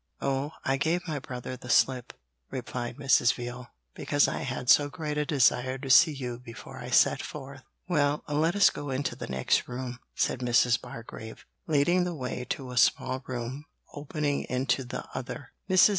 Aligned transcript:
'Oh, 0.19 0.49
I 0.65 0.77
gave 0.77 1.07
my 1.07 1.19
brother 1.19 1.55
the 1.55 1.69
slip,' 1.69 2.13
replied 2.49 2.97
Mrs. 2.97 3.35
Veal, 3.35 3.67
'because 3.93 4.27
I 4.27 4.39
had 4.39 4.67
so 4.67 4.89
great 4.89 5.15
a 5.15 5.27
desire 5.27 5.77
to 5.77 5.91
see 5.91 6.11
you 6.11 6.39
before 6.39 6.79
I 6.79 6.89
set 6.89 7.21
forth.' 7.21 7.61
'Well, 7.87 8.23
let 8.27 8.55
us 8.55 8.71
go 8.71 8.89
into 8.89 9.15
the 9.15 9.27
next 9.27 9.67
room,' 9.67 9.99
said 10.15 10.39
Mrs. 10.39 10.81
Bargrave, 10.81 11.45
leading 11.67 12.03
the 12.03 12.15
way 12.15 12.45
to 12.45 12.71
a 12.71 12.77
small 12.77 13.21
room 13.27 13.65
opening 13.93 14.45
into 14.49 14.83
the 14.83 15.05
other. 15.13 15.51
Mrs. 15.69 15.89